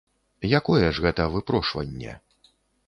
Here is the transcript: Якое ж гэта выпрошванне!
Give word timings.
Якое 0.59 0.87
ж 0.99 1.05
гэта 1.05 1.29
выпрошванне! 1.37 2.19